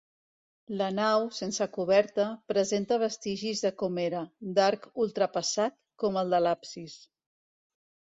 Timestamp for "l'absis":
6.47-6.97